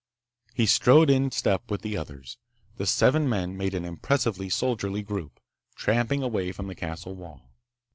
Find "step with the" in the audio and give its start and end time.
1.29-1.95